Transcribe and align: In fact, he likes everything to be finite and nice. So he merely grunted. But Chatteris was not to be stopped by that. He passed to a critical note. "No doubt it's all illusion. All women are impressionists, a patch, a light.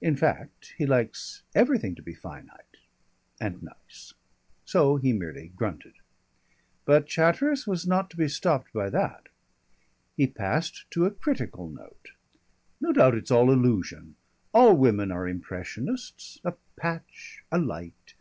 In 0.00 0.14
fact, 0.14 0.74
he 0.78 0.86
likes 0.86 1.42
everything 1.52 1.96
to 1.96 2.00
be 2.02 2.14
finite 2.14 2.76
and 3.40 3.64
nice. 3.64 4.14
So 4.64 4.94
he 4.94 5.12
merely 5.12 5.48
grunted. 5.56 5.94
But 6.84 7.08
Chatteris 7.08 7.66
was 7.66 7.84
not 7.84 8.08
to 8.10 8.16
be 8.16 8.28
stopped 8.28 8.72
by 8.72 8.90
that. 8.90 9.28
He 10.16 10.28
passed 10.28 10.88
to 10.92 11.04
a 11.04 11.10
critical 11.10 11.68
note. 11.68 12.12
"No 12.80 12.92
doubt 12.92 13.16
it's 13.16 13.32
all 13.32 13.50
illusion. 13.50 14.14
All 14.54 14.76
women 14.76 15.10
are 15.10 15.26
impressionists, 15.26 16.38
a 16.44 16.52
patch, 16.76 17.42
a 17.50 17.58
light. 17.58 18.14